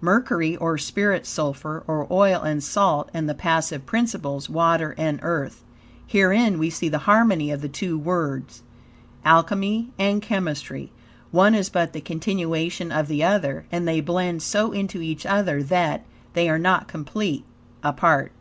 [0.00, 5.62] Mercury, or spirit, sulphur, or oil, and salt, and the passive principles, water and earth.
[6.08, 8.64] Herein we see the harmony of the two words,
[9.24, 10.90] Alchemy and Chemistry.
[11.30, 15.62] One is but the continuation of the other, and they blend so into each other
[15.62, 17.44] that, they are not complete,
[17.84, 18.32] apart.